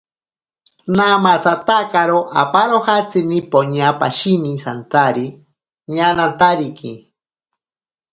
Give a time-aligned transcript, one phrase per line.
[0.95, 5.27] Namatsatakaro aparojatsini, poña pashine santsari
[5.93, 6.91] nañantariki.